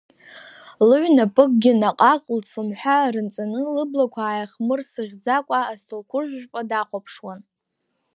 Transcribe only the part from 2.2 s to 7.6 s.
лыцламҳәа рынҵаны, лыблақәа ааихмырсыӷьӡакәа астолқәыршә жәпа дахәаԥшуан.